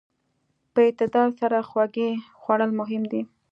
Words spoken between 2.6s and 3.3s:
مهم دي.